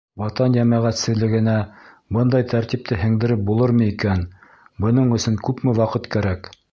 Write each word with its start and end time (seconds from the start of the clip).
Ватан 0.19 0.53
йәмәғәтселегенә 0.59 1.53
бындай 2.17 2.47
тәртипте 2.55 2.99
һеңдереп 3.01 3.43
булырмы 3.51 3.91
икән, 3.91 4.25
бының 4.87 5.13
өсөн 5.19 5.41
күпме 5.49 5.77
ваҡыт 5.85 6.13
кәрәк? 6.17 6.55